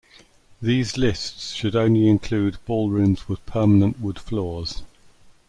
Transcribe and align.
These 0.59 0.97
lists 0.97 1.51
should 1.53 1.75
only 1.75 2.09
include 2.09 2.57
ballrooms 2.65 3.29
with 3.29 3.45
permanent 3.45 3.99
wood 3.99 4.17
floors. 4.17 4.81